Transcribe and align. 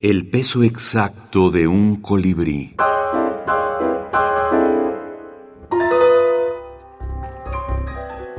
El 0.00 0.30
peso 0.30 0.62
exacto 0.62 1.50
de 1.50 1.66
un 1.66 1.96
colibrí. 1.96 2.76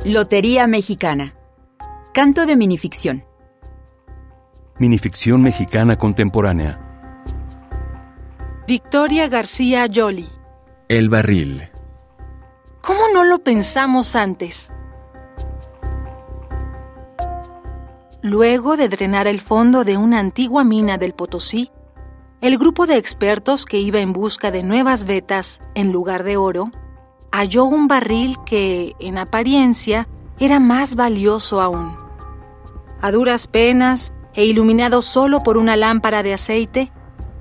Lotería 0.06 0.66
Mexicana. 0.66 1.34
Canto 2.14 2.46
de 2.46 2.56
minificción. 2.56 3.26
Minificción 4.78 5.42
mexicana 5.42 5.98
contemporánea. 5.98 6.80
Victoria 8.66 9.28
García 9.28 9.84
Yoli. 9.84 10.30
El 10.88 11.10
barril. 11.10 11.68
¿Cómo 12.80 13.02
no 13.12 13.24
lo 13.24 13.40
pensamos 13.40 14.16
antes? 14.16 14.72
Luego 18.22 18.76
de 18.76 18.90
drenar 18.90 19.26
el 19.26 19.40
fondo 19.40 19.82
de 19.84 19.96
una 19.96 20.18
antigua 20.18 20.62
mina 20.62 20.98
del 20.98 21.14
Potosí, 21.14 21.70
el 22.42 22.58
grupo 22.58 22.86
de 22.86 22.98
expertos 22.98 23.64
que 23.64 23.78
iba 23.78 24.00
en 24.00 24.12
busca 24.12 24.50
de 24.50 24.62
nuevas 24.62 25.06
vetas 25.06 25.62
en 25.74 25.90
lugar 25.90 26.22
de 26.22 26.36
oro 26.36 26.70
halló 27.32 27.64
un 27.64 27.88
barril 27.88 28.36
que, 28.44 28.94
en 28.98 29.16
apariencia, 29.16 30.06
era 30.38 30.60
más 30.60 30.96
valioso 30.96 31.60
aún. 31.60 31.96
A 33.00 33.10
duras 33.10 33.46
penas 33.46 34.12
e 34.34 34.44
iluminado 34.44 35.00
solo 35.00 35.42
por 35.42 35.56
una 35.56 35.76
lámpara 35.76 36.22
de 36.22 36.34
aceite, 36.34 36.92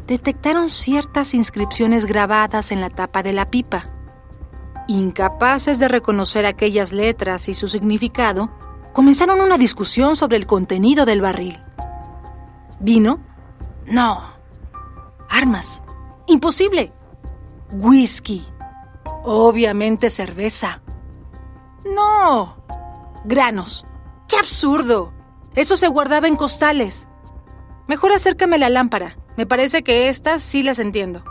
detectaron 0.08 0.70
ciertas 0.70 1.34
inscripciones 1.34 2.06
grabadas 2.06 2.72
en 2.72 2.80
la 2.80 2.90
tapa 2.90 3.22
de 3.22 3.34
la 3.34 3.50
pipa. 3.52 3.84
Incapaces 4.88 5.78
de 5.78 5.88
reconocer 5.88 6.46
aquellas 6.46 6.94
letras 6.94 7.48
y 7.50 7.54
su 7.54 7.68
significado, 7.68 8.50
comenzaron 8.94 9.42
una 9.42 9.58
discusión 9.58 10.16
sobre 10.16 10.38
el 10.38 10.48
contenido 10.48 11.06
del 11.06 11.22
barril. 11.22 11.60
¿Vino? 12.80 13.20
No. 13.86 14.34
Armas. 15.30 15.82
Imposible. 16.28 16.94
Whisky. 17.72 18.46
Obviamente 19.24 20.10
cerveza. 20.10 20.82
No. 21.86 22.64
Granos. 23.26 23.86
¡Qué 24.28 24.38
absurdo! 24.38 25.14
Eso 25.56 25.76
se 25.76 25.88
guardaba 25.88 26.28
en 26.28 26.36
costales. 26.36 27.08
Mejor 27.88 28.12
acércame 28.12 28.58
la 28.58 28.70
lámpara. 28.70 29.18
Me 29.36 29.46
parece 29.46 29.84
que 29.84 30.10
estas 30.10 30.42
sí 30.42 30.64
las 30.64 30.80
entiendo. 30.80 31.24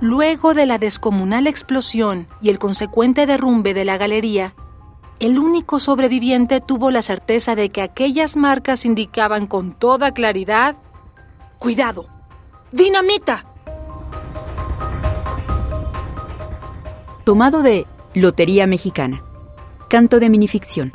Luego 0.00 0.52
de 0.52 0.66
la 0.66 0.78
descomunal 0.78 1.46
explosión 1.46 2.26
y 2.42 2.50
el 2.50 2.58
consecuente 2.58 3.26
derrumbe 3.26 3.72
de 3.72 3.84
la 3.84 3.96
galería, 3.96 4.54
el 5.20 5.38
único 5.38 5.80
sobreviviente 5.80 6.60
tuvo 6.60 6.90
la 6.90 7.00
certeza 7.00 7.54
de 7.54 7.70
que 7.70 7.80
aquellas 7.80 8.36
marcas 8.36 8.84
indicaban 8.84 9.46
con 9.46 9.72
toda 9.72 10.12
claridad, 10.12 10.76
¡Cuidado! 11.58 12.06
¡Dinamita! 12.70 13.46
Tomado 17.24 17.62
de 17.62 17.86
Lotería 18.14 18.66
Mexicana. 18.66 19.22
Canto 19.88 20.20
de 20.20 20.28
minificción. 20.28 20.92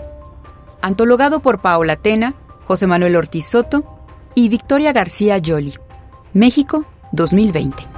Antologado 0.81 1.39
por 1.39 1.59
Paola 1.59 1.95
Tena, 1.95 2.35
José 2.65 2.87
Manuel 2.87 3.15
Ortiz 3.15 3.47
Soto 3.47 3.83
y 4.35 4.49
Victoria 4.49 4.93
García 4.93 5.39
Yoli. 5.39 5.73
México, 6.33 6.85
2020. 7.11 7.90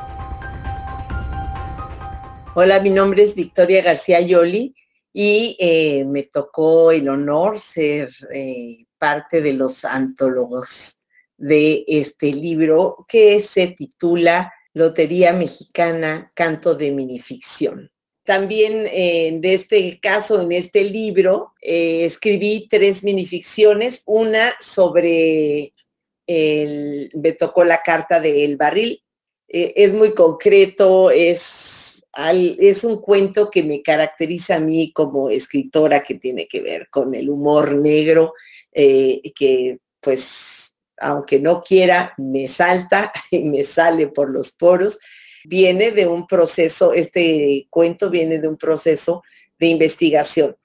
Hola, 2.56 2.80
mi 2.80 2.92
nombre 2.92 3.24
es 3.24 3.34
Victoria 3.34 3.82
García 3.82 4.22
Yoli 4.22 4.76
y 5.12 5.58
eh, 5.60 6.06
me 6.06 6.22
tocó 6.22 6.92
el 6.92 7.10
honor 7.10 7.58
ser 7.58 8.12
eh, 8.32 8.86
parte 9.00 9.42
de 9.42 9.54
los 9.54 9.84
antólogos 9.84 11.02
de 11.36 11.84
este 11.88 12.32
libro 12.32 13.08
que 13.10 13.40
se 13.40 13.70
titula 13.70 14.54
Lotería 14.76 15.34
Mexicana, 15.34 16.32
Canto 16.36 16.76
de 16.76 16.92
Minificción. 16.92 17.90
También 18.24 18.86
eh, 18.86 19.36
de 19.42 19.54
este 19.56 20.00
caso, 20.00 20.40
en 20.40 20.52
este 20.52 20.84
libro, 20.84 21.54
escribí 21.60 22.68
tres 22.70 23.04
minificciones, 23.04 24.04
una 24.06 24.54
sobre, 24.60 25.74
el, 26.28 27.10
me 27.16 27.32
tocó 27.32 27.64
la 27.64 27.82
carta 27.82 28.20
del 28.20 28.58
barril, 28.58 29.02
es 29.48 29.94
muy 29.94 30.14
concreto, 30.14 31.10
es 31.10 31.63
es 32.16 32.84
un 32.84 33.02
cuento 33.02 33.50
que 33.50 33.64
me 33.64 33.82
caracteriza 33.82 34.56
a 34.56 34.60
mí 34.60 34.92
como 34.94 35.30
escritora 35.30 36.04
que 36.04 36.16
tiene 36.16 36.48
que 36.48 36.62
ver 36.62 36.90
con 36.90 37.16
el 37.16 37.30
humor 37.30 37.76
negro, 37.76 38.34
eh, 38.72 39.22
que 39.36 39.80
pues 40.00 40.76
aunque 41.00 41.40
no 41.40 41.62
quiera, 41.62 42.14
me 42.18 42.48
salta 42.48 43.12
y 43.32 43.44
me 43.44 43.64
sale 43.64 44.08
por 44.08 44.30
los 44.30 44.52
poros. 44.52 45.00
Viene 45.46 45.92
de 45.92 46.08
un 46.08 46.26
proceso, 46.26 46.94
este 46.94 47.68
cuento 47.70 48.10
viene 48.10 48.38
de 48.38 48.48
un 48.48 48.58
proceso 48.58 49.24
de 49.60 49.68
investigación. 49.68 50.56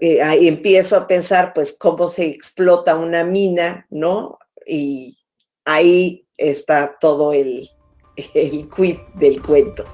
Eh, 0.00 0.18
empiezo 0.48 0.96
a 0.96 1.06
pensar 1.06 1.52
pues 1.54 1.76
cómo 1.78 2.08
se 2.08 2.26
explota 2.26 2.96
una 2.96 3.22
mina, 3.22 3.86
¿no? 3.90 4.38
Y 4.66 5.16
ahí 5.64 6.26
está 6.36 6.96
todo 6.98 7.32
el, 7.32 7.68
el 8.34 8.68
quid 8.68 8.96
del 9.14 9.40
cuento. 9.40 9.84